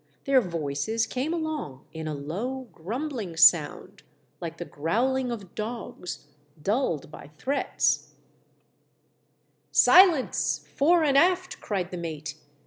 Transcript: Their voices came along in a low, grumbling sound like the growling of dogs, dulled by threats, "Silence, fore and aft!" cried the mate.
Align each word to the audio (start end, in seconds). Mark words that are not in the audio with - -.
Their 0.25 0.41
voices 0.41 1.05
came 1.05 1.31
along 1.31 1.85
in 1.93 2.07
a 2.07 2.15
low, 2.15 2.67
grumbling 2.73 3.37
sound 3.37 4.01
like 4.39 4.57
the 4.57 4.65
growling 4.65 5.29
of 5.29 5.53
dogs, 5.53 6.25
dulled 6.59 7.11
by 7.11 7.29
threats, 7.37 8.15
"Silence, 9.71 10.65
fore 10.75 11.03
and 11.03 11.15
aft!" 11.19 11.59
cried 11.61 11.91
the 11.91 11.97
mate. 11.97 12.33